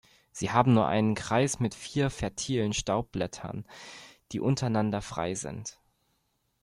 [0.31, 3.67] Sie haben nur einen Kreis mit vier fertilen Staubblättern,
[4.31, 5.77] die untereinander frei sind.